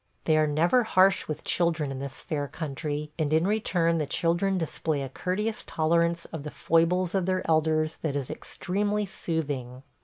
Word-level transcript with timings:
They 0.25 0.35
are 0.35 0.47
never 0.47 0.81
harsh 0.83 1.27
with 1.27 1.43
children 1.43 1.91
in 1.91 1.99
this 1.99 2.23
fair 2.23 2.47
country, 2.47 3.11
and 3.19 3.31
in 3.31 3.45
return 3.45 3.99
the 3.99 4.07
children 4.07 4.57
display 4.57 5.03
a 5.03 5.09
courteous 5.09 5.63
tolerance 5.67 6.25
of 6.33 6.41
the 6.41 6.49
foibles 6.49 7.13
of 7.13 7.27
their 7.27 7.47
elders 7.47 7.97
that 7.97 8.15
is 8.15 8.31
extremely 8.31 9.05
soothing. 9.05 9.83